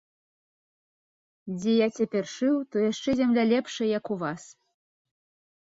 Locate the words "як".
3.99-4.05